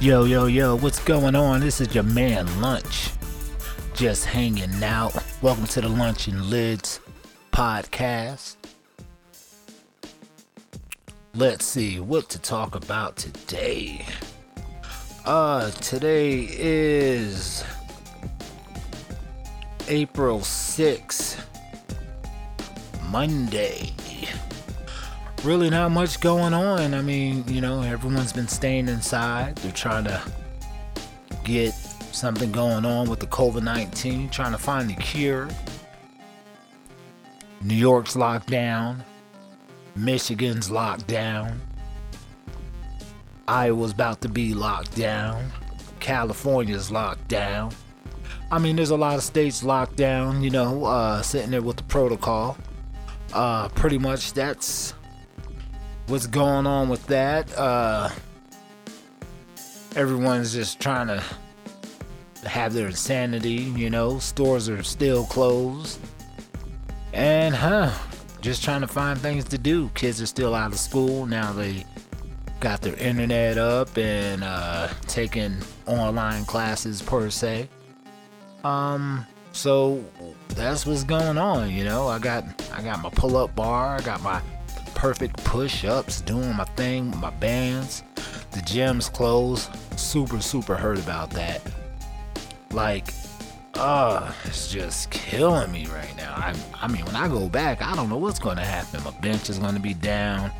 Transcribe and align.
Yo, 0.00 0.24
yo, 0.24 0.46
yo, 0.46 0.76
what's 0.76 0.98
going 1.04 1.36
on? 1.36 1.60
This 1.60 1.78
is 1.78 1.94
your 1.94 2.04
man 2.04 2.46
Lunch. 2.62 3.10
Just 3.92 4.24
hanging 4.24 4.82
out. 4.82 5.12
Welcome 5.42 5.66
to 5.66 5.82
the 5.82 5.90
Lunch 5.90 6.26
and 6.26 6.46
Lids 6.46 7.00
podcast. 7.52 8.56
Let's 11.34 11.66
see 11.66 12.00
what 12.00 12.30
to 12.30 12.38
talk 12.38 12.76
about 12.76 13.18
today. 13.18 14.06
Uh, 15.26 15.70
today 15.72 16.48
is 16.50 17.62
April 19.86 20.38
6th, 20.38 21.44
Monday 23.10 23.92
really 25.44 25.70
not 25.70 25.90
much 25.90 26.20
going 26.20 26.52
on. 26.54 26.94
I 26.94 27.02
mean, 27.02 27.44
you 27.48 27.60
know, 27.60 27.82
everyone's 27.82 28.32
been 28.32 28.48
staying 28.48 28.88
inside. 28.88 29.56
They're 29.56 29.72
trying 29.72 30.04
to 30.04 30.22
get 31.44 31.72
something 31.72 32.52
going 32.52 32.84
on 32.84 33.08
with 33.08 33.20
the 33.20 33.26
COVID 33.26 33.62
19, 33.62 34.28
trying 34.30 34.52
to 34.52 34.58
find 34.58 34.90
the 34.90 34.94
cure. 34.94 35.48
New 37.62 37.74
York's 37.74 38.16
locked 38.16 38.48
down. 38.48 39.04
Michigan's 39.96 40.70
locked 40.70 41.06
down. 41.06 41.60
Iowa's 43.48 43.92
about 43.92 44.20
to 44.22 44.28
be 44.28 44.54
locked 44.54 44.96
down. 44.96 45.50
California's 45.98 46.90
locked 46.90 47.28
down. 47.28 47.72
I 48.52 48.58
mean, 48.58 48.76
there's 48.76 48.90
a 48.90 48.96
lot 48.96 49.16
of 49.16 49.22
states 49.22 49.62
locked 49.62 49.96
down, 49.96 50.42
you 50.42 50.50
know, 50.50 50.84
uh, 50.84 51.22
sitting 51.22 51.50
there 51.50 51.62
with 51.62 51.76
the 51.76 51.82
protocol. 51.84 52.56
Uh, 53.32 53.68
pretty 53.68 53.98
much 53.98 54.32
that's 54.32 54.94
what's 56.10 56.26
going 56.26 56.66
on 56.66 56.88
with 56.88 57.06
that. 57.06 57.56
Uh, 57.56 58.10
everyone's 59.94 60.52
just 60.52 60.80
trying 60.80 61.06
to 61.06 61.22
have 62.46 62.74
their 62.74 62.88
insanity, 62.88 63.52
you 63.52 63.88
know. 63.88 64.18
Stores 64.18 64.68
are 64.68 64.82
still 64.82 65.24
closed. 65.26 66.00
And, 67.12 67.54
huh, 67.54 67.92
just 68.40 68.64
trying 68.64 68.80
to 68.80 68.88
find 68.88 69.18
things 69.20 69.44
to 69.44 69.58
do. 69.58 69.88
Kids 69.94 70.20
are 70.20 70.26
still 70.26 70.54
out 70.54 70.72
of 70.72 70.78
school. 70.78 71.26
Now 71.26 71.52
they 71.52 71.84
got 72.58 72.82
their 72.82 72.96
internet 72.96 73.56
up 73.56 73.96
and 73.96 74.42
uh, 74.42 74.88
taking 75.06 75.56
online 75.86 76.44
classes, 76.44 77.02
per 77.02 77.30
se. 77.30 77.68
Um, 78.64 79.24
so 79.52 80.04
that's 80.48 80.86
what's 80.86 81.04
going 81.04 81.38
on, 81.38 81.70
you 81.70 81.84
know. 81.84 82.08
I 82.08 82.18
got 82.18 82.44
I 82.72 82.82
got 82.82 83.00
my 83.00 83.10
pull-up 83.10 83.54
bar, 83.56 83.96
I 83.96 84.00
got 84.02 84.22
my 84.22 84.40
perfect 85.00 85.42
push-ups, 85.44 86.20
doing 86.20 86.54
my 86.54 86.64
thing, 86.76 87.10
my 87.18 87.30
bands. 87.30 88.04
The 88.50 88.60
gym's 88.66 89.08
closed. 89.08 89.70
Super, 89.98 90.42
super 90.42 90.76
hurt 90.76 90.98
about 90.98 91.30
that. 91.30 91.62
Like, 92.72 93.08
uh, 93.76 94.30
it's 94.44 94.70
just 94.70 95.10
killing 95.10 95.72
me 95.72 95.86
right 95.86 96.14
now. 96.18 96.34
I, 96.36 96.54
I 96.82 96.86
mean, 96.86 97.06
when 97.06 97.16
I 97.16 97.28
go 97.28 97.48
back, 97.48 97.80
I 97.80 97.96
don't 97.96 98.10
know 98.10 98.18
what's 98.18 98.38
gonna 98.38 98.62
happen. 98.62 99.02
My 99.02 99.18
bench 99.20 99.48
is 99.48 99.58
gonna 99.58 99.80
be 99.80 99.94
down. 99.94 100.50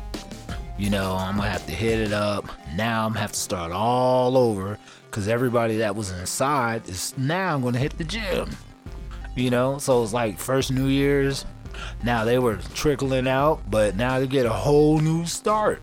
You 0.75 0.89
know, 0.89 1.15
I'm 1.17 1.37
gonna 1.37 1.47
have 1.47 1.67
to 1.67 1.71
hit 1.71 1.99
it 1.99 2.11
up. 2.11 2.45
Now 2.75 3.05
I'm 3.05 3.11
gonna 3.11 3.19
have 3.19 3.33
to 3.33 3.39
start 3.39 3.71
all 3.71 4.35
over 4.35 4.79
because 5.05 5.27
everybody 5.27 5.77
that 5.77 5.95
was 5.95 6.09
inside 6.09 6.89
is 6.89 7.15
now 7.15 7.59
gonna 7.59 7.77
hit 7.77 7.95
the 7.95 8.05
gym. 8.05 8.49
You 9.35 9.51
know, 9.51 9.77
so 9.77 10.01
it's 10.01 10.13
like 10.13 10.39
first 10.39 10.71
New 10.71 10.87
Year's, 10.87 11.45
now 12.03 12.25
they 12.25 12.39
were 12.39 12.57
trickling 12.73 13.27
out, 13.27 13.61
but 13.69 13.95
now 13.95 14.19
they 14.19 14.27
get 14.27 14.45
a 14.45 14.51
whole 14.51 14.99
new 14.99 15.25
start. 15.25 15.81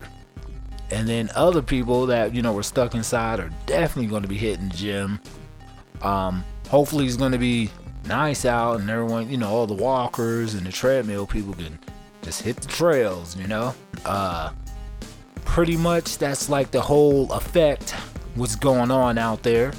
And 0.91 1.07
then 1.07 1.29
other 1.35 1.61
people 1.61 2.07
that 2.07 2.33
you 2.33 2.41
know 2.41 2.53
were 2.53 2.63
stuck 2.63 2.95
inside 2.95 3.39
are 3.39 3.51
definitely 3.65 4.07
going 4.07 4.23
to 4.23 4.27
be 4.27 4.37
hitting 4.37 4.69
the 4.69 4.75
gym. 4.75 5.19
Um, 6.01 6.43
hopefully 6.67 7.05
it's 7.05 7.17
going 7.17 7.31
to 7.31 7.37
be 7.37 7.69
nice 8.05 8.45
out, 8.45 8.79
and 8.79 8.89
everyone, 8.89 9.29
you 9.29 9.37
know, 9.37 9.49
all 9.49 9.67
the 9.67 9.73
walkers 9.73 10.55
and 10.55 10.65
the 10.65 10.71
treadmill 10.71 11.27
people 11.27 11.53
can 11.53 11.77
just 12.23 12.41
hit 12.41 12.57
the 12.57 12.67
trails. 12.67 13.37
You 13.37 13.47
know, 13.47 13.75
uh, 14.05 14.51
pretty 15.45 15.77
much 15.77 16.17
that's 16.17 16.49
like 16.49 16.71
the 16.71 16.81
whole 16.81 17.31
effect. 17.33 17.91
What's 18.35 18.55
going 18.55 18.91
on 18.91 19.17
out 19.17 19.43
there? 19.43 19.73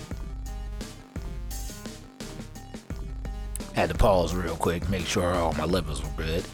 Had 3.81 3.89
to 3.89 3.95
pause 3.95 4.35
real 4.35 4.57
quick, 4.57 4.91
make 4.91 5.07
sure 5.07 5.33
all 5.33 5.55
my 5.55 5.65
levels 5.65 6.03
were 6.03 6.11
good. 6.19 6.45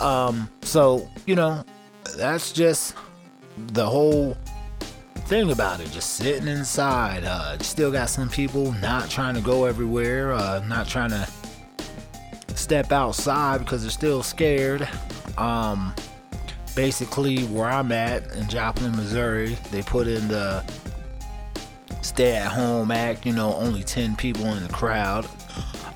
Um, 0.00 0.48
so, 0.62 1.06
you 1.26 1.34
know, 1.34 1.62
that's 2.16 2.52
just 2.52 2.94
the 3.74 3.84
whole 3.84 4.34
thing 5.26 5.50
about 5.50 5.80
it. 5.80 5.90
Just 5.90 6.14
sitting 6.14 6.48
inside. 6.48 7.24
Uh, 7.24 7.58
still 7.58 7.92
got 7.92 8.08
some 8.08 8.30
people 8.30 8.72
not 8.80 9.10
trying 9.10 9.34
to 9.34 9.42
go 9.42 9.66
everywhere, 9.66 10.32
uh, 10.32 10.64
not 10.66 10.88
trying 10.88 11.10
to 11.10 11.28
step 12.54 12.92
outside 12.92 13.58
because 13.58 13.82
they're 13.82 13.90
still 13.90 14.22
scared. 14.22 14.88
Um, 15.36 15.94
basically, 16.74 17.42
where 17.48 17.68
I'm 17.68 17.92
at 17.92 18.34
in 18.36 18.48
Joplin, 18.48 18.96
Missouri, 18.96 19.58
they 19.70 19.82
put 19.82 20.06
in 20.08 20.28
the 20.28 20.64
stay 22.00 22.36
at 22.36 22.50
home 22.50 22.90
act, 22.90 23.26
you 23.26 23.34
know, 23.34 23.52
only 23.56 23.82
10 23.82 24.16
people 24.16 24.46
in 24.46 24.62
the 24.62 24.72
crowd. 24.72 25.28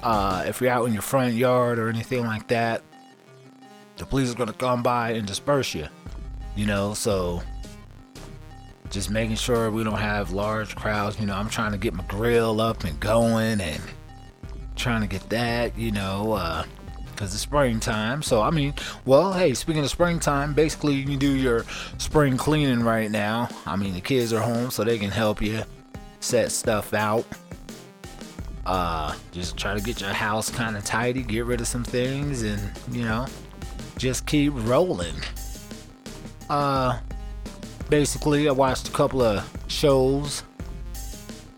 Uh, 0.03 0.45
if 0.47 0.61
you're 0.61 0.71
out 0.71 0.87
in 0.87 0.93
your 0.93 1.03
front 1.03 1.35
yard 1.35 1.79
or 1.79 1.89
anything 1.89 2.25
like 2.25 2.49
that, 2.49 2.83
the 3.97 4.07
police 4.07 4.31
are 4.31 4.37
going 4.37 4.49
to 4.49 4.55
come 4.55 4.83
by 4.83 5.11
and 5.11 5.27
disperse 5.27 5.75
you. 5.75 5.89
You 6.55 6.67
know, 6.67 6.95
so 6.95 7.43
just 8.91 9.11
making 9.11 9.37
sure 9.37 9.71
we 9.71 9.85
don't 9.85 9.99
have 9.99 10.33
large 10.33 10.75
crowds. 10.77 11.19
You 11.21 11.27
know, 11.27 11.35
I'm 11.35 11.49
trying 11.49 11.73
to 11.73 11.79
get 11.79 11.95
my 11.95 12.05
grill 12.05 12.61
up 12.61 12.85
and 12.85 12.99
going 13.01 13.61
and 13.61 13.81
trying 14.77 15.03
to 15.03 15.07
get 15.07 15.29
that, 15.31 15.77
you 15.77 15.91
know, 15.91 16.33
uh, 16.33 16.65
because 17.11 17.35
it's 17.35 17.43
springtime. 17.43 18.23
So, 18.23 18.41
I 18.41 18.51
mean, 18.51 18.75
well, 19.05 19.33
hey, 19.33 19.53
speaking 19.55 19.83
of 19.83 19.91
springtime, 19.91 20.55
basically 20.55 20.95
you 20.95 21.05
can 21.05 21.19
do 21.19 21.35
your 21.35 21.65
spring 21.99 22.37
cleaning 22.37 22.85
right 22.85 23.11
now. 23.11 23.49
I 23.67 23.77
mean, 23.77 23.95
the 23.95 24.01
kids 24.01 24.33
are 24.33 24.41
home, 24.41 24.71
so 24.71 24.85
they 24.85 24.99
can 24.99 25.11
help 25.11 25.43
you 25.43 25.63
set 26.21 26.53
stuff 26.53 26.95
out. 26.95 27.27
Uh, 28.69 29.15
just 29.33 29.57
try 29.57 29.73
to 29.73 29.81
get 29.81 29.99
your 29.99 30.11
house 30.11 30.51
kind 30.51 30.77
of 30.77 30.85
tidy, 30.85 31.23
get 31.23 31.47
rid 31.47 31.59
of 31.59 31.67
some 31.67 31.83
things, 31.83 32.43
and 32.43 32.61
you 32.93 33.03
know, 33.03 33.27
just 33.97 34.27
keep 34.27 34.53
rolling. 34.55 35.15
Uh, 36.51 36.99
basically, 37.89 38.47
I 38.47 38.53
watched 38.53 38.87
a 38.87 38.91
couple 38.93 39.23
of 39.23 39.51
shows 39.69 40.43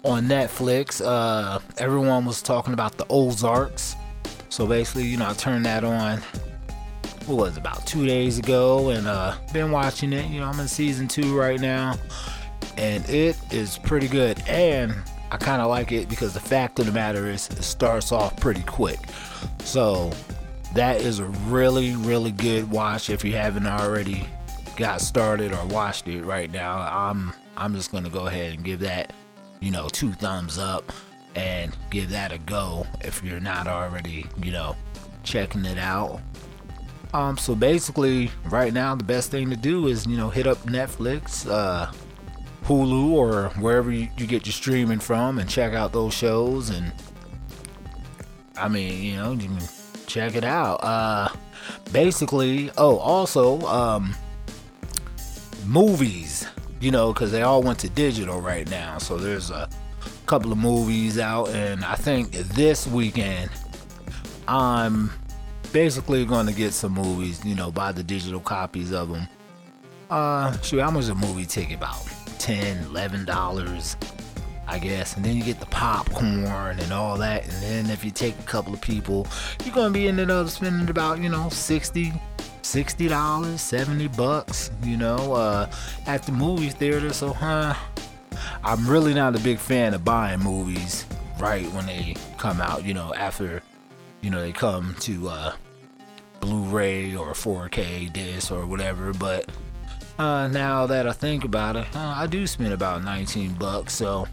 on 0.04 0.28
Netflix. 0.28 1.04
Uh, 1.04 1.58
everyone 1.78 2.26
was 2.26 2.42
talking 2.42 2.74
about 2.74 2.96
the 2.96 3.06
Ozarks, 3.10 3.96
so 4.48 4.64
basically, 4.64 5.02
you 5.02 5.16
know, 5.16 5.28
I 5.28 5.32
turned 5.32 5.66
that 5.66 5.82
on. 5.82 6.22
What 7.26 7.36
was 7.38 7.56
it, 7.56 7.60
about 7.60 7.84
two 7.88 8.06
days 8.06 8.38
ago, 8.38 8.90
and 8.90 9.08
uh, 9.08 9.34
been 9.52 9.72
watching 9.72 10.12
it. 10.12 10.30
You 10.30 10.42
know, 10.42 10.46
I'm 10.46 10.60
in 10.60 10.68
season 10.68 11.08
two 11.08 11.36
right 11.36 11.60
now, 11.60 11.98
and 12.76 13.04
it 13.10 13.36
is 13.52 13.78
pretty 13.78 14.06
good. 14.06 14.40
And 14.46 14.94
I 15.32 15.36
kind 15.36 15.62
of 15.62 15.68
like 15.68 15.92
it 15.92 16.08
because 16.08 16.34
the 16.34 16.40
fact 16.40 16.78
of 16.78 16.86
the 16.86 16.92
matter 16.92 17.28
is 17.28 17.48
it 17.48 17.62
starts 17.62 18.12
off 18.12 18.38
pretty 18.40 18.62
quick. 18.62 18.98
So 19.60 20.10
that 20.74 21.00
is 21.00 21.18
a 21.18 21.24
really, 21.24 21.94
really 21.96 22.32
good 22.32 22.70
watch 22.70 23.10
if 23.10 23.24
you 23.24 23.32
haven't 23.34 23.66
already 23.66 24.26
got 24.76 25.00
started 25.00 25.52
or 25.52 25.64
watched 25.66 26.08
it 26.08 26.22
right 26.22 26.50
now. 26.50 26.78
I'm 26.78 27.32
I'm 27.56 27.74
just 27.74 27.92
gonna 27.92 28.10
go 28.10 28.26
ahead 28.26 28.54
and 28.54 28.64
give 28.64 28.80
that, 28.80 29.12
you 29.60 29.70
know, 29.70 29.88
two 29.88 30.12
thumbs 30.12 30.58
up 30.58 30.92
and 31.34 31.76
give 31.90 32.10
that 32.10 32.32
a 32.32 32.38
go 32.38 32.86
if 33.02 33.22
you're 33.22 33.40
not 33.40 33.66
already, 33.66 34.26
you 34.42 34.50
know, 34.50 34.74
checking 35.22 35.64
it 35.64 35.78
out. 35.78 36.20
Um, 37.12 37.36
so 37.36 37.54
basically, 37.54 38.30
right 38.46 38.72
now 38.72 38.94
the 38.94 39.04
best 39.04 39.30
thing 39.30 39.50
to 39.50 39.56
do 39.56 39.88
is, 39.88 40.06
you 40.06 40.16
know, 40.16 40.30
hit 40.30 40.46
up 40.46 40.58
Netflix, 40.64 41.48
uh, 41.48 41.92
Hulu 42.64 43.10
or 43.10 43.48
wherever 43.60 43.90
you, 43.90 44.06
get 44.16 44.46
your 44.46 44.52
streaming 44.52 45.00
from 45.00 45.38
and 45.38 45.48
check 45.48 45.72
out 45.72 45.92
those 45.92 46.14
shows 46.14 46.70
and 46.70 46.92
I 48.56 48.68
mean, 48.68 49.02
you 49.02 49.16
know, 49.16 49.38
check 50.06 50.34
it 50.34 50.44
out. 50.44 50.76
Uh 50.84 51.28
basically, 51.92 52.70
oh, 52.76 52.98
also 52.98 53.60
um 53.62 54.14
movies, 55.66 56.46
you 56.80 56.90
know, 56.90 57.12
cuz 57.12 57.32
they 57.32 57.42
all 57.42 57.62
went 57.62 57.78
to 57.80 57.88
digital 57.88 58.40
right 58.40 58.68
now. 58.70 58.98
So 58.98 59.16
there's 59.16 59.50
a 59.50 59.68
couple 60.26 60.52
of 60.52 60.58
movies 60.58 61.18
out 61.18 61.48
and 61.50 61.84
I 61.84 61.94
think 61.94 62.32
this 62.32 62.86
weekend 62.86 63.50
I'm 64.46 65.10
basically 65.72 66.24
going 66.24 66.46
to 66.46 66.52
get 66.52 66.72
some 66.72 66.92
movies, 66.92 67.44
you 67.44 67.54
know, 67.54 67.70
buy 67.70 67.92
the 67.92 68.02
digital 68.02 68.40
copies 68.40 68.92
of 68.92 69.10
them. 69.10 69.28
Uh, 70.10 70.58
shoot, 70.60 70.80
how 70.80 70.90
much 70.90 71.08
a 71.08 71.14
movie 71.14 71.46
ticket 71.46 71.76
about? 71.76 72.02
10 72.50 72.84
11 72.86 73.24
dollars 73.24 73.96
I 74.66 74.78
guess. 74.78 75.16
And 75.16 75.24
then 75.24 75.36
you 75.36 75.42
get 75.42 75.58
the 75.58 75.66
popcorn 75.66 76.78
and 76.78 76.92
all 76.92 77.16
that. 77.18 77.42
And 77.42 77.60
then 77.60 77.90
if 77.90 78.04
you 78.04 78.12
take 78.12 78.38
a 78.38 78.42
couple 78.44 78.72
of 78.72 78.80
people, 78.80 79.26
you're 79.64 79.74
gonna 79.74 79.90
be 79.90 80.06
ended 80.06 80.30
up 80.30 80.48
spending 80.48 80.88
about, 80.88 81.18
you 81.18 81.28
know, 81.28 81.48
60 81.48 82.12
60 82.62 83.08
dollars 83.08 83.60
70 83.62 84.08
bucks 84.08 84.70
you 84.84 84.96
know 84.96 85.32
uh 85.32 85.68
at 86.06 86.22
the 86.24 86.30
movie 86.30 86.68
theater 86.68 87.10
so 87.10 87.32
huh 87.32 87.74
I'm 88.62 88.86
really 88.86 89.14
not 89.14 89.34
a 89.34 89.40
big 89.40 89.58
fan 89.58 89.94
of 89.94 90.04
buying 90.04 90.40
movies 90.40 91.06
right 91.38 91.66
when 91.72 91.86
they 91.86 92.14
come 92.38 92.60
out. 92.60 92.84
You 92.84 92.94
know, 92.94 93.14
after 93.14 93.62
you 94.20 94.30
know 94.30 94.40
they 94.40 94.52
come 94.52 94.94
to 95.00 95.28
uh, 95.28 95.52
Blu-ray 96.40 97.14
or 97.16 97.32
4K 97.32 98.12
disc 98.12 98.52
or 98.52 98.66
whatever. 98.66 99.12
But 99.12 99.50
uh, 100.20 100.48
now 100.48 100.86
that 100.86 101.08
I 101.08 101.12
think 101.12 101.44
about 101.44 101.76
it, 101.76 101.86
uh, 101.96 102.14
I 102.16 102.26
do 102.26 102.46
spend 102.46 102.74
about 102.74 103.02
19 103.02 103.54
bucks. 103.54 103.94
So 103.94 104.28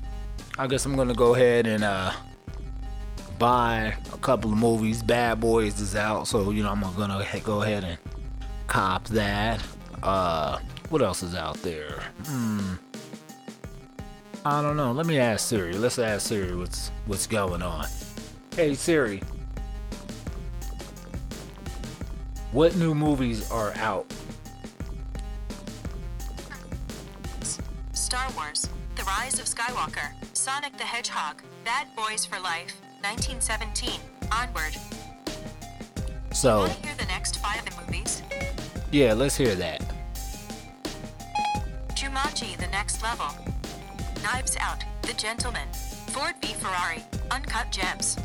I 0.59 0.67
guess 0.67 0.85
I'm 0.85 0.95
gonna 0.97 1.13
go 1.13 1.33
ahead 1.33 1.65
and 1.65 1.83
uh, 1.83 2.11
buy 3.39 3.95
a 4.13 4.17
couple 4.17 4.51
of 4.51 4.57
movies. 4.57 5.01
Bad 5.01 5.39
Boys 5.39 5.79
is 5.79 5.95
out, 5.95 6.27
so 6.27 6.51
you 6.51 6.61
know 6.61 6.71
I'm 6.71 6.81
gonna 6.81 7.25
go 7.43 7.61
ahead 7.61 7.85
and 7.85 7.97
cop 8.67 9.05
that. 9.07 9.63
Uh, 10.03 10.59
what 10.89 11.01
else 11.01 11.23
is 11.23 11.33
out 11.33 11.55
there? 11.61 12.03
Hmm. 12.25 12.73
I 14.43 14.61
don't 14.61 14.75
know. 14.75 14.91
Let 14.91 15.05
me 15.05 15.19
ask 15.19 15.47
Siri. 15.47 15.73
Let's 15.73 15.99
ask 15.99 16.27
Siri 16.27 16.53
what's 16.55 16.89
what's 17.05 17.27
going 17.27 17.61
on. 17.61 17.87
Hey 18.55 18.75
Siri. 18.75 19.21
What 22.51 22.75
new 22.75 22.93
movies 22.93 23.49
are 23.51 23.73
out? 23.77 24.05
Rise 29.27 29.39
of 29.39 29.45
Skywalker, 29.45 30.13
Sonic 30.31 30.77
the 30.77 30.85
Hedgehog, 30.85 31.41
Bad 31.65 31.88
Boys 31.97 32.25
for 32.25 32.39
Life, 32.39 32.79
1917, 33.01 34.00
Onward. 34.31 34.74
So, 36.33 36.59
Want 36.59 36.71
to 36.71 36.88
hear 36.88 36.95
the 36.97 37.07
next 37.07 37.39
five 37.39 37.62
movies? 37.77 38.24
yeah, 38.89 39.12
let's 39.12 39.35
hear 39.35 39.53
that. 39.56 39.81
Jumanji, 41.89 42.56
The 42.56 42.68
Next 42.68 43.03
Level, 43.03 43.27
Knives 44.24 44.56
Out, 44.62 44.85
The 45.01 45.13
Gentlemen, 45.15 45.68
Ford 46.07 46.35
v 46.41 46.53
Ferrari, 46.53 47.03
Uncut 47.30 47.69
Gems. 47.69 48.15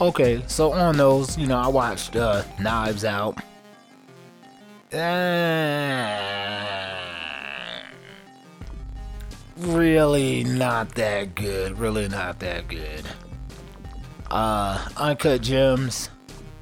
Okay, 0.00 0.42
so 0.46 0.72
on 0.72 0.96
those, 0.96 1.36
you 1.36 1.46
know, 1.46 1.58
I 1.58 1.68
watched 1.68 2.16
uh, 2.16 2.42
Knives 2.58 3.04
Out. 3.04 3.36
Uh, 4.92 6.18
really 9.58 10.42
not 10.42 10.94
that 10.96 11.34
good. 11.36 11.78
Really 11.78 12.08
not 12.08 12.40
that 12.40 12.66
good. 12.66 13.04
Uh, 14.30 14.84
Uncut 14.96 15.42
Gems. 15.42 16.10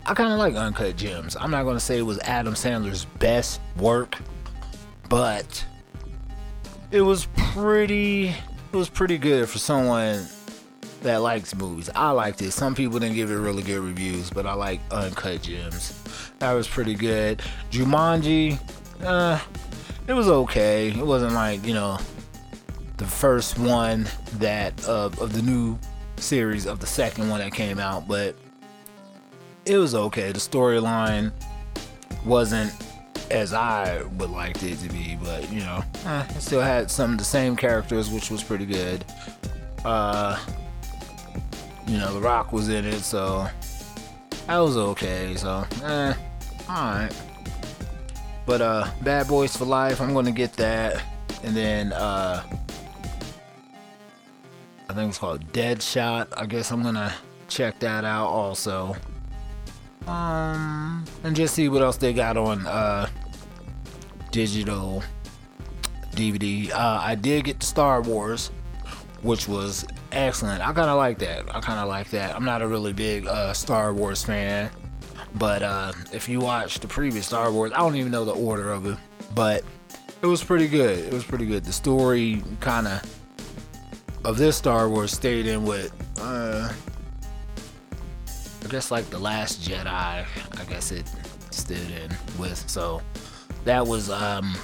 I 0.05 0.15
kind 0.15 0.33
of 0.33 0.39
like 0.39 0.55
Uncut 0.55 0.97
Gems. 0.97 1.37
I'm 1.41 1.51
not 1.51 1.65
gonna 1.65 1.81
say 1.81 1.99
it 1.99 2.03
was 2.03 2.19
Adam 2.21 2.55
Sandler's 2.55 3.07
best 3.19 3.61
work, 3.77 4.17
but 5.09 5.65
it 6.91 7.01
was 7.01 7.29
pretty. 7.37 8.29
It 8.29 8.77
was 8.77 8.91
pretty 8.91 9.17
good 9.17 9.49
for 9.49 9.59
someone 9.59 10.27
that 11.03 11.19
likes 11.19 11.55
movies. 11.55 11.91
I 11.95 12.11
liked 12.11 12.43
it. 12.43 12.53
Some 12.53 12.75
people 12.75 12.99
didn't 12.99 13.15
give 13.15 13.31
it 13.31 13.37
really 13.37 13.63
good 13.63 13.81
reviews, 13.81 14.31
but 14.31 14.47
I 14.47 14.55
like 14.55 14.81
Uncut 14.91 15.43
Gems. 15.43 16.01
That 16.39 16.53
was 16.53 16.69
pretty 16.69 16.95
good. 16.95 17.43
Jumanji, 17.71 18.59
uh, 19.03 19.41
it 20.07 20.13
was 20.13 20.29
okay. 20.29 20.89
It 20.89 21.07
wasn't 21.07 21.35
like 21.35 21.65
you 21.65 21.75
know 21.75 21.99
the 22.97 23.07
first 23.07 23.59
one 23.59 24.07
that 24.35 24.85
of 24.87 25.21
of 25.21 25.33
the 25.33 25.43
new 25.43 25.79
series 26.17 26.67
of 26.67 26.81
the 26.81 26.87
second 26.87 27.29
one 27.29 27.41
that 27.41 27.53
came 27.53 27.79
out, 27.79 28.09
but 28.09 28.35
it 29.65 29.77
was 29.77 29.95
okay. 29.95 30.33
The 30.33 30.39
storyline 30.39 31.33
wasn't 32.25 32.73
as 33.31 33.53
I 33.53 34.03
would 34.17 34.31
like 34.31 34.63
it 34.63 34.79
to 34.79 34.89
be, 34.89 35.19
but 35.23 35.51
you 35.53 35.61
know, 35.61 35.85
eh, 36.07 36.27
it 36.31 36.41
still 36.41 36.61
had 36.61 36.91
some 36.91 37.13
of 37.13 37.19
the 37.19 37.25
same 37.25 37.57
characters, 37.57 38.11
which 38.11 38.31
was 38.31 38.43
pretty 38.43 38.67
good. 38.67 39.05
Uh, 39.85 40.39
you 41.89 41.97
know, 41.97 42.13
The 42.13 42.21
Rock 42.21 42.53
was 42.53 42.69
in 42.69 42.85
it, 42.85 43.01
so 43.01 43.49
that 44.47 44.59
was 44.59 44.77
okay. 44.77 45.35
So, 45.37 45.65
eh, 45.83 46.15
alright. 46.69 47.15
But 48.47 48.61
uh, 48.61 48.89
Bad 49.03 49.27
Boys 49.29 49.57
for 49.57 49.65
Life, 49.65 50.01
I'm 50.01 50.15
gonna 50.15 50.31
get 50.31 50.53
that, 50.55 51.03
and 51.43 51.57
then 51.57 51.93
uh, 51.93 52.43
I 54.89 54.95
think 54.95 55.09
it's 55.09 55.19
called 55.19 55.53
Dead 55.53 55.83
Shot. 55.83 56.29
I 56.37 56.47
guess 56.47 56.71
I'm 56.71 56.83
gonna 56.83 57.15
check 57.49 57.79
that 57.81 58.05
out 58.05 58.29
also. 58.29 58.97
Um, 60.07 61.05
and 61.25 61.37
just 61.37 61.55
see 61.55 61.69
what 61.69 61.83
else 61.83 61.99
they 61.99 62.15
got 62.15 62.39
on 62.39 62.67
uh 62.67 63.09
digital 64.31 65.03
DVD. 66.13 66.71
Uh, 66.71 67.01
I 67.03 67.15
did 67.15 67.45
get 67.45 67.63
Star 67.63 68.01
Wars, 68.03 68.51
which 69.23 69.47
was 69.49 69.87
excellent. 70.13 70.61
I 70.61 70.73
kind 70.73 70.91
of 70.91 70.97
like 70.97 71.19
that. 71.19 71.55
I 71.55 71.61
kind 71.61 71.79
of 71.79 71.89
like 71.89 72.11
that. 72.11 72.35
I'm 72.35 72.45
not 72.45 72.63
a 72.63 72.67
really 72.67 72.93
big 72.93 73.27
uh, 73.27 73.53
Star 73.53 73.93
Wars 73.93 74.23
fan, 74.23 74.71
but 75.35 75.63
uh, 75.63 75.93
if 76.13 76.29
you 76.29 76.41
watch 76.41 76.81
the 76.81 76.89
previous 76.89 77.27
Star 77.27 77.53
Wars, 77.53 77.73
I 77.73 77.79
don't 77.79 77.97
even 77.97 78.13
know 78.13 78.25
the 78.25 78.35
order 78.35 78.73
of 78.73 78.87
it, 78.87 78.99
but 79.35 79.65
it 80.23 80.27
was 80.27 80.43
pretty 80.43 80.69
good. 80.69 80.99
It 80.99 81.13
was 81.13 81.25
pretty 81.25 81.47
good. 81.47 81.65
The 81.65 81.73
story 81.73 82.43
kind 82.61 82.87
of 82.87 83.03
of 84.25 84.37
this 84.37 84.57
Star 84.57 84.89
Wars 84.89 85.13
stayed 85.13 85.47
in 85.47 85.65
with, 85.65 85.93
uh, 86.21 86.73
I 88.65 88.69
guess 88.69 88.91
like 88.91 89.09
the 89.11 89.19
Last 89.19 89.63
Jedi. 89.63 89.87
I 89.87 90.65
guess 90.69 90.91
it 90.91 91.11
stood 91.51 91.91
in 91.91 92.11
with. 92.39 92.69
So 92.69 93.01
that 93.65 93.87
was 93.87 94.11
um 94.11 94.57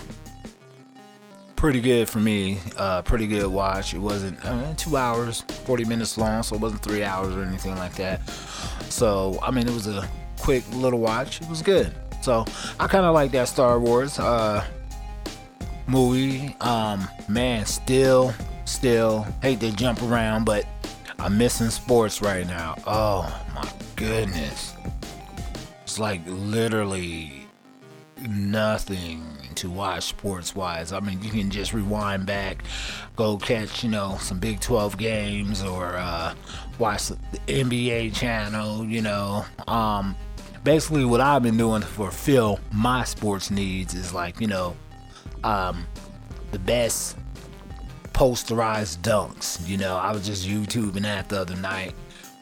pretty 1.64 1.81
good 1.81 2.06
for 2.06 2.20
me. 2.20 2.58
Uh, 2.76 3.00
pretty 3.00 3.26
good 3.26 3.46
watch. 3.46 3.94
It 3.94 3.99
wasn't 3.99 4.38
uh, 4.44 4.75
two 4.76 4.99
hours, 4.99 5.40
40 5.64 5.87
minutes 5.87 6.19
long, 6.19 6.43
so 6.43 6.56
it 6.56 6.61
wasn't 6.61 6.82
three 6.82 7.02
hours 7.02 7.34
or 7.34 7.43
anything 7.43 7.75
like 7.76 7.94
that. 7.94 8.20
So, 8.90 9.38
I 9.43 9.50
mean, 9.50 9.66
it 9.66 9.72
was 9.72 9.87
a 9.87 10.06
quick 10.38 10.62
little 10.75 10.99
watch. 10.99 11.40
It 11.40 11.49
was 11.49 11.62
good. 11.62 11.90
So, 12.20 12.44
I 12.78 12.87
kind 12.87 13.06
of 13.06 13.14
like 13.14 13.31
that 13.31 13.49
Star 13.49 13.81
Wars 13.81 14.19
uh, 14.19 14.62
movie. 15.87 16.55
Um, 16.61 17.08
man, 17.28 17.64
still, 17.64 18.34
still 18.66 19.26
hate 19.40 19.61
to 19.61 19.75
jump 19.75 20.02
around, 20.02 20.44
but 20.44 20.66
I'm 21.18 21.38
missing 21.38 21.71
sports 21.71 22.21
right 22.21 22.47
now. 22.47 22.75
Oh 22.87 23.42
my 23.54 23.66
goodness. 23.97 24.75
It's 25.85 25.99
like 25.99 26.21
literally 26.26 27.44
nothing 28.28 29.23
to 29.57 29.71
watch 29.71 30.04
sports 30.04 30.54
wise. 30.54 30.93
I 30.93 31.00
mean, 31.00 31.23
you 31.23 31.31
can 31.31 31.50
just 31.50 31.73
rewind 31.73 32.26
back, 32.26 32.64
go 33.16 33.37
catch, 33.37 33.85
you 33.85 33.90
know, 33.90 34.16
some 34.21 34.38
Big 34.38 34.61
12 34.61 34.99
games 34.99 35.62
or 35.62 35.95
uh, 35.97 36.35
watch 36.78 37.09
the 37.09 37.16
NBA 37.47 38.14
channel, 38.14 38.85
you 38.85 39.02
know. 39.02 39.45
Um, 39.69 40.16
basically, 40.64 41.04
what 41.04 41.21
I've 41.21 41.43
been 41.43 41.57
doing 41.57 41.83
to 41.83 41.87
fulfill 41.87 42.59
my 42.73 43.04
sports 43.04 43.50
needs 43.50 43.95
is 43.95 44.12
like, 44.12 44.40
you 44.40 44.47
know, 44.47 44.76
um, 45.43 45.87
the 46.50 46.59
best 46.59 47.16
posterized 48.12 48.99
dunks. 48.99 49.66
You 49.69 49.76
know, 49.76 49.97
I 49.97 50.12
was 50.12 50.26
just 50.26 50.47
YouTubing 50.49 51.02
that 51.02 51.28
the 51.28 51.40
other 51.40 51.57
night. 51.57 51.95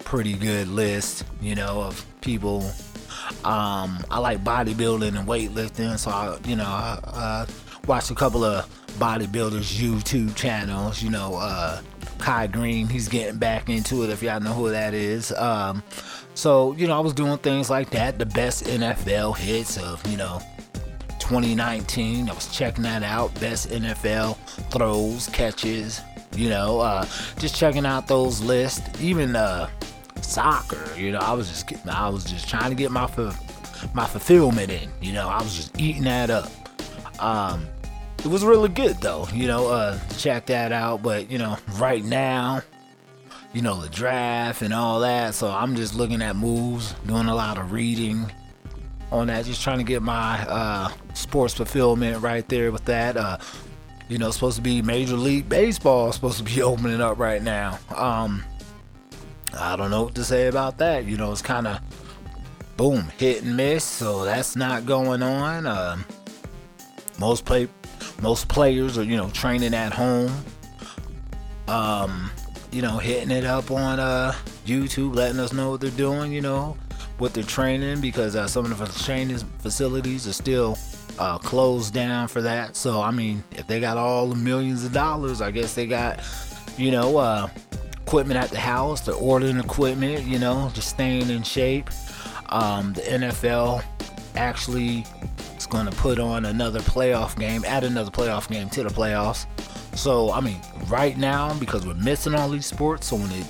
Pretty 0.05 0.35
good 0.35 0.69
list, 0.69 1.25
you 1.41 1.55
know, 1.55 1.83
of 1.83 2.05
people 2.21 2.71
um, 3.45 4.05
I 4.11 4.19
like 4.19 4.45
bodybuilding 4.45 5.19
and 5.19 5.27
weightlifting, 5.27 5.99
so 5.99 6.11
I, 6.11 6.39
you 6.49 6.57
know, 6.57 6.65
I, 6.65 7.47
watched 7.87 8.11
a 8.11 8.15
couple 8.15 8.45
of 8.45 8.67
bodybuilders 8.99 9.75
YouTube 9.75 10.37
channels. 10.37 11.03
You 11.03 11.11
know, 11.11 11.35
uh, 11.35 11.81
Kai 12.19 12.47
Greene, 12.47 12.87
he's 12.87 13.09
getting 13.09 13.39
back 13.39 13.69
into 13.69 14.05
it. 14.05 14.11
If 14.11 14.23
y'all 14.23 14.41
know 14.41 14.53
who 14.53 14.71
that 14.71 14.95
is. 14.95 15.33
Um, 15.33 15.83
so 16.35 16.73
you 16.75 16.87
know, 16.87 16.97
I 16.97 17.01
was 17.01 17.13
doing 17.13 17.39
things 17.39 17.69
like 17.69 17.91
that. 17.91 18.19
The 18.19 18.27
best 18.27 18.65
NFL 18.65 19.37
hits 19.37 19.77
of 19.79 20.07
you 20.07 20.17
know 20.17 20.41
2019. 21.19 22.29
I 22.29 22.33
was 22.33 22.49
checking 22.49 22.85
that 22.85 23.03
out. 23.03 23.35
Best 23.41 23.71
NFL 23.71 24.37
throws, 24.71 25.29
catches. 25.29 26.01
You 26.35 26.49
know, 26.49 26.81
uh, 26.81 27.05
just 27.39 27.57
checking 27.57 27.85
out 27.85 28.07
those 28.07 28.41
lists. 28.41 28.81
Even 29.03 29.37
uh, 29.37 29.69
soccer. 30.33 30.83
You 30.97 31.13
know, 31.13 31.19
I 31.19 31.33
was 31.33 31.49
just 31.49 31.67
getting, 31.67 31.89
I 31.89 32.09
was 32.09 32.25
just 32.25 32.49
trying 32.49 32.71
to 32.71 32.77
get 32.77 32.91
my 32.91 33.09
my 33.95 34.07
fulfillment 34.07 34.71
in. 34.71 34.89
You 35.01 35.13
know, 35.13 35.29
I 35.29 35.43
was 35.43 35.55
just 35.55 35.79
eating 35.81 36.05
that 36.05 36.31
up. 36.31 36.51
Um, 37.21 37.67
it 38.19 38.27
was 38.27 38.45
really 38.45 38.69
good 38.69 38.97
though. 39.01 39.27
You 39.33 39.47
know, 39.47 39.69
uh, 39.69 39.99
check 40.19 40.47
that 40.47 40.73
out. 40.73 41.03
But 41.03 41.31
you 41.31 41.39
know, 41.39 41.57
right 41.75 42.05
now, 42.05 42.63
you 43.53 43.63
know 43.63 43.81
the 43.81 43.89
draft 43.89 44.63
and 44.63 44.73
all 44.73 45.01
that. 45.01 45.35
So 45.35 45.49
I'm 45.51 45.77
just 45.77 45.95
looking 45.95 46.23
at 46.23 46.37
moves, 46.37 46.95
doing 47.07 47.27
a 47.27 47.35
lot 47.35 47.59
of 47.59 47.73
reading 47.73 48.31
on 49.11 49.27
that, 49.27 49.45
just 49.45 49.63
trying 49.63 49.79
to 49.79 49.85
get 49.85 50.03
my 50.03 50.41
uh, 50.49 50.91
sports 51.15 51.55
fulfillment 51.55 52.23
right 52.23 52.49
there 52.49 52.73
with 52.73 52.85
that. 52.87 53.17
Uh, 53.17 53.39
you 54.09 54.19
know, 54.19 54.31
supposed 54.31 54.57
to 54.57 54.63
be 54.63 54.83
Major 54.83 55.17
League 55.17 55.49
Baseball 55.49 56.13
supposed 56.13 56.39
to 56.39 56.45
be 56.45 56.63
opening 56.63 57.01
up 57.01 57.19
right 57.19 57.43
now. 57.43 57.79
Um, 57.95 58.45
I 59.55 59.77
don't 59.77 59.91
know 59.91 60.05
what 60.05 60.15
to 60.17 60.25
say 60.25 60.49
about 60.49 60.79
that. 60.79 61.05
You 61.05 61.17
know, 61.17 61.33
it's 61.33 61.43
kind 61.43 61.67
of 61.67 61.81
boom, 62.77 63.09
hit 63.19 63.43
and 63.43 63.57
miss. 63.57 63.85
So 63.85 64.25
that's 64.25 64.57
not 64.57 64.87
going 64.87 65.23
on. 65.23 65.67
Uh, 65.67 65.99
most 67.19 67.45
play, 67.45 67.69
most 68.21 68.49
players 68.49 68.99
are, 68.99 69.05
you 69.05 69.17
know, 69.17 69.31
training 69.31 69.75
at 69.75 69.93
home. 69.93 70.33
Um, 71.69 72.31
you 72.71 72.83
know, 72.83 72.99
hitting 72.99 73.31
it 73.31 73.45
up 73.45 73.71
on 73.71 74.01
uh 74.01 74.33
YouTube, 74.67 75.15
letting 75.15 75.39
us 75.41 75.53
know 75.53 75.71
what 75.71 75.81
they're 75.81 75.91
doing, 75.91 76.33
you 76.33 76.41
know, 76.41 76.77
what 77.19 77.35
they're 77.35 77.45
training 77.45 78.01
because 78.01 78.35
uh, 78.35 78.47
some 78.47 78.65
of 78.65 78.79
the 78.79 79.05
training 79.05 79.39
facilities 79.59 80.27
are 80.27 80.33
still 80.33 80.79
uh, 81.19 81.39
closed 81.39 81.93
down 81.95 82.29
for 82.29 82.43
that. 82.43 82.77
So 82.77 83.01
I 83.01 83.11
mean, 83.11 83.45
if 83.53 83.67
they 83.67 83.81
got 83.81 83.97
all 83.97 84.27
the 84.29 84.35
millions 84.35 84.85
of 84.85 84.93
dollars, 84.93 85.41
I 85.41 85.51
guess 85.51 85.75
they 85.75 85.87
got, 85.87 86.21
you 86.77 86.91
know, 86.91 87.19
uh, 87.19 87.49
equipment 88.07 88.39
at 88.39 88.51
the 88.51 88.59
house. 88.59 89.01
They're 89.03 89.15
ordering 89.15 89.59
equipment, 89.59 90.25
you 90.25 90.39
know, 90.39 90.71
just 90.75 90.89
staying 90.89 91.31
in 91.31 91.43
shape. 91.43 91.91
Um, 92.49 92.93
the 92.93 93.03
NFL 93.03 93.85
actually 94.37 95.07
is 95.57 95.67
going 95.67 95.87
to 95.87 95.93
put 95.93 96.19
on 96.19 96.45
another 96.45 96.81
playoff 96.81 97.39
game, 97.39 97.65
add 97.67 97.85
another 97.85 98.11
playoff 98.11 98.49
game 98.49 98.69
to 98.71 98.83
the 98.83 98.91
playoffs. 98.91 99.47
So 99.97 100.33
I 100.33 100.41
mean, 100.41 100.61
right 100.89 101.17
now 101.17 101.59
because 101.59 101.87
we're 101.87 101.95
missing 101.95 102.35
all 102.35 102.49
these 102.49 102.67
sports, 102.67 103.09
so 103.09 103.17
when 103.17 103.29
they 103.29 103.43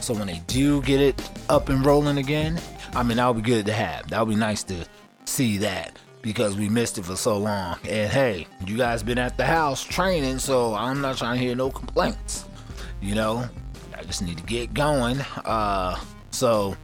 so 0.00 0.14
when 0.14 0.26
they 0.26 0.42
do 0.46 0.82
get 0.82 1.00
it 1.00 1.30
up 1.48 1.68
and 1.68 1.84
rolling 1.84 2.18
again, 2.18 2.60
I 2.94 3.02
mean 3.02 3.16
that 3.16 3.26
would 3.26 3.42
be 3.42 3.50
good 3.50 3.66
to 3.66 3.72
have. 3.72 4.08
That 4.10 4.20
would 4.20 4.34
be 4.34 4.38
nice 4.38 4.62
to 4.64 4.86
see 5.24 5.58
that 5.58 5.96
because 6.22 6.56
we 6.56 6.68
missed 6.68 6.98
it 6.98 7.04
for 7.04 7.16
so 7.16 7.38
long. 7.38 7.78
And 7.88 8.10
hey, 8.10 8.46
you 8.66 8.76
guys 8.76 9.02
been 9.02 9.18
at 9.18 9.36
the 9.36 9.44
house 9.46 9.82
training, 9.82 10.38
so 10.38 10.74
I'm 10.74 11.00
not 11.00 11.18
trying 11.18 11.38
to 11.38 11.44
hear 11.44 11.54
no 11.54 11.70
complaints. 11.70 12.44
You 13.00 13.14
know, 13.14 13.48
I 13.94 14.02
just 14.02 14.22
need 14.22 14.38
to 14.38 14.44
get 14.44 14.74
going. 14.74 15.20
Uh, 15.44 15.98
so 16.30 16.76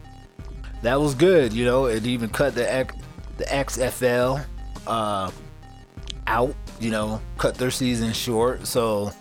that 0.82 1.00
was 1.00 1.14
good. 1.14 1.52
You 1.52 1.64
know, 1.64 1.86
it 1.86 2.06
even 2.06 2.30
cut 2.30 2.54
the 2.54 2.72
X, 2.72 2.94
the 3.36 3.44
XFL 3.44 4.44
uh, 4.86 5.30
out. 6.26 6.54
You 6.78 6.90
know, 6.90 7.20
cut 7.36 7.56
their 7.56 7.70
season 7.70 8.12
short. 8.12 8.66
So 8.66 9.12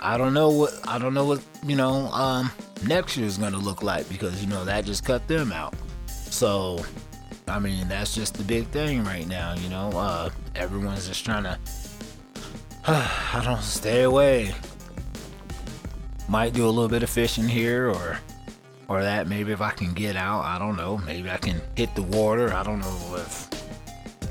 I 0.00 0.18
don't 0.18 0.34
know 0.34 0.50
what 0.50 0.72
I 0.86 0.98
don't 0.98 1.14
know 1.14 1.24
what 1.24 1.42
you 1.64 1.76
know 1.76 2.08
um, 2.08 2.50
next 2.86 3.16
year 3.16 3.26
is 3.26 3.38
gonna 3.38 3.58
look 3.58 3.82
like 3.82 4.08
because 4.08 4.42
you 4.42 4.48
know 4.48 4.64
that 4.64 4.84
just 4.84 5.04
cut 5.04 5.26
them 5.28 5.52
out. 5.52 5.74
So 6.06 6.84
I 7.46 7.58
mean 7.58 7.88
that's 7.88 8.14
just 8.14 8.34
the 8.34 8.44
big 8.44 8.66
thing 8.68 9.04
right 9.04 9.26
now. 9.28 9.54
You 9.54 9.68
know, 9.68 9.90
uh, 9.90 10.30
everyone's 10.56 11.06
just 11.06 11.24
trying 11.24 11.44
to 11.44 11.58
I 12.86 13.40
don't 13.44 13.62
stay 13.62 14.02
away. 14.02 14.54
Might 16.28 16.52
do 16.52 16.66
a 16.66 16.70
little 16.70 16.88
bit 16.88 17.02
of 17.02 17.10
fishing 17.10 17.48
here 17.48 17.90
or 17.90 18.18
or 18.88 19.02
that 19.02 19.26
maybe 19.26 19.52
if 19.52 19.60
I 19.60 19.70
can 19.70 19.94
get 19.94 20.16
out, 20.16 20.44
I 20.44 20.58
don't 20.58 20.76
know. 20.76 20.98
Maybe 20.98 21.30
I 21.30 21.36
can 21.38 21.60
hit 21.74 21.94
the 21.94 22.02
water. 22.02 22.52
I 22.52 22.62
don't 22.62 22.80
know 22.80 23.16
if 23.16 23.48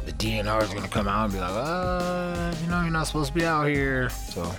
the 0.06 0.12
DNR 0.14 0.62
is 0.64 0.74
gonna 0.74 0.88
come 0.88 1.08
out 1.08 1.26
and 1.26 1.34
be 1.34 1.40
like, 1.40 1.52
uh, 1.52 2.54
you 2.62 2.68
know, 2.68 2.82
you're 2.82 2.92
not 2.92 3.08
supposed 3.08 3.34
to 3.34 3.40
be 3.40 3.46
out 3.46 3.68
here. 3.68 4.10
So 4.10 4.54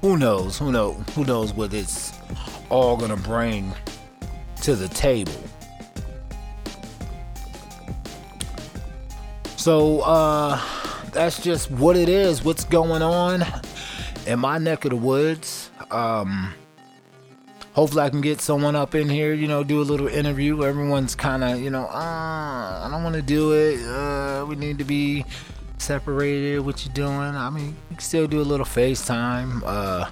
who 0.00 0.16
knows? 0.16 0.58
Who 0.58 0.72
know? 0.72 0.92
Who 1.14 1.24
knows 1.24 1.52
what 1.52 1.72
it's 1.72 2.12
all 2.68 2.96
gonna 2.96 3.16
bring 3.16 3.72
to 4.62 4.74
the 4.76 4.88
table? 4.88 5.32
So 9.56 10.00
uh, 10.00 10.60
that's 11.12 11.40
just 11.40 11.70
what 11.70 11.96
it 11.96 12.08
is. 12.08 12.42
What's 12.42 12.64
going 12.64 13.00
on 13.00 13.44
in 14.26 14.40
my 14.40 14.58
neck 14.58 14.84
of 14.84 14.90
the 14.90 14.96
woods? 14.96 15.70
Um, 15.92 16.52
hopefully 17.72 18.02
I 18.02 18.10
can 18.10 18.20
get 18.20 18.40
someone 18.40 18.76
up 18.76 18.94
in 18.94 19.08
here, 19.08 19.32
you 19.34 19.48
know, 19.48 19.64
do 19.64 19.80
a 19.80 19.84
little 19.84 20.08
interview. 20.08 20.64
Everyone's 20.64 21.14
kind 21.14 21.42
of, 21.44 21.60
you 21.60 21.70
know, 21.70 21.84
uh, 21.84 22.82
I 22.84 22.88
don't 22.90 23.02
want 23.02 23.16
to 23.16 23.22
do 23.22 23.52
it. 23.52 23.84
Uh, 23.86 24.44
we 24.46 24.56
need 24.56 24.78
to 24.78 24.84
be 24.84 25.24
separated. 25.78 26.60
What 26.60 26.84
you 26.84 26.92
doing? 26.92 27.10
I 27.12 27.50
mean, 27.50 27.76
we 27.90 27.96
can 27.96 28.02
still 28.02 28.26
do 28.26 28.40
a 28.40 28.42
little 28.42 28.66
FaceTime, 28.66 29.62
uh, 29.64 30.10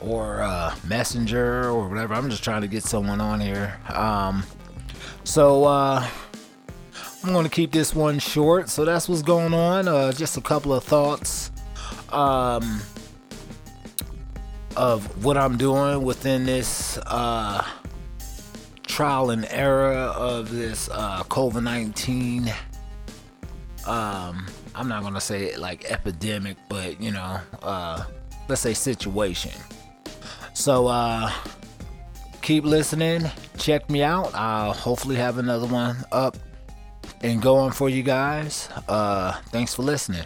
or 0.00 0.40
uh, 0.40 0.74
Messenger 0.86 1.68
or 1.68 1.88
whatever. 1.88 2.14
I'm 2.14 2.30
just 2.30 2.42
trying 2.42 2.62
to 2.62 2.68
get 2.68 2.84
someone 2.84 3.20
on 3.20 3.40
here. 3.40 3.78
Um, 3.88 4.44
so 5.24 5.64
uh, 5.64 6.06
I'm 7.22 7.32
going 7.32 7.44
to 7.44 7.50
keep 7.50 7.72
this 7.72 7.94
one 7.94 8.18
short. 8.18 8.68
So 8.68 8.84
that's 8.84 9.08
what's 9.08 9.22
going 9.22 9.52
on. 9.52 9.88
Uh, 9.88 10.12
just 10.12 10.36
a 10.36 10.40
couple 10.40 10.72
of 10.72 10.84
thoughts. 10.84 11.50
Um, 12.10 12.80
of 14.80 15.22
what 15.22 15.36
I'm 15.36 15.58
doing 15.58 16.02
within 16.02 16.46
this 16.46 16.96
uh, 17.06 17.62
trial 18.86 19.28
and 19.28 19.46
error 19.50 19.92
of 19.92 20.50
this 20.50 20.88
uh, 20.90 21.22
COVID 21.24 21.62
19. 21.62 22.48
Um, 23.86 24.46
I'm 24.74 24.88
not 24.88 25.02
gonna 25.02 25.20
say 25.20 25.54
like 25.56 25.84
epidemic, 25.84 26.56
but 26.70 26.98
you 26.98 27.10
know, 27.10 27.40
uh, 27.62 28.04
let's 28.48 28.62
say 28.62 28.72
situation. 28.72 29.52
So 30.54 30.86
uh, 30.86 31.30
keep 32.40 32.64
listening. 32.64 33.30
Check 33.58 33.90
me 33.90 34.02
out. 34.02 34.34
I'll 34.34 34.72
hopefully 34.72 35.16
have 35.16 35.36
another 35.36 35.66
one 35.66 35.98
up 36.10 36.38
and 37.20 37.42
going 37.42 37.72
for 37.72 37.90
you 37.90 38.02
guys. 38.02 38.70
Uh, 38.88 39.32
thanks 39.50 39.74
for 39.74 39.82
listening. 39.82 40.24